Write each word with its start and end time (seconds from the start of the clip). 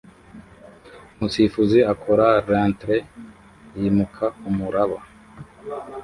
Umusifuzi 1.15 1.77
akora 1.93 2.25
reentry 2.47 2.97
yimuka 3.79 4.25
kumuraba 4.39 4.99